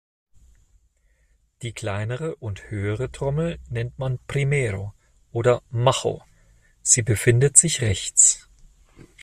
Die 1.61 1.73
kleinere 1.73 2.33
und 2.37 2.71
höhere 2.71 3.11
Trommel 3.11 3.59
nennt 3.69 3.99
man 3.99 4.17
"„Primero“" 4.25 4.95
oder 5.31 5.61
"„Macho“"; 5.69 6.23
sie 6.81 7.03
befindet 7.03 7.55
sich 7.55 7.81
rechts. 7.81 8.49